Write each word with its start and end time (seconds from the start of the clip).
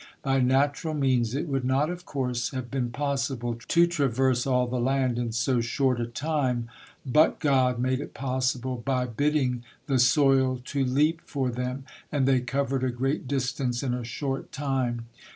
By 0.23 0.39
natural 0.39 0.95
means 0.95 1.35
it 1.35 1.47
would 1.47 1.63
not, 1.63 1.91
of 1.91 2.07
course, 2.07 2.49
have 2.49 2.71
been 2.71 2.89
possible 2.89 3.53
to 3.67 3.85
traverse 3.85 4.47
all 4.47 4.65
the 4.65 4.79
land 4.79 5.19
in 5.19 5.31
so 5.31 5.61
short 5.61 6.01
a 6.01 6.07
time, 6.07 6.69
by 7.05 7.33
God 7.39 7.77
made 7.77 7.99
it 7.99 8.15
possible 8.15 8.81
by 8.83 9.05
"bidding 9.05 9.63
the 9.85 9.99
soil 9.99 10.59
to 10.65 10.83
leap 10.83 11.21
for 11.27 11.51
them," 11.51 11.85
and 12.11 12.27
they 12.27 12.39
covered 12.41 12.83
a 12.83 12.89
great 12.89 13.27
distance 13.27 13.83
in 13.83 13.93
a 13.93 14.03
short 14.03 14.51
time. 14.51 15.05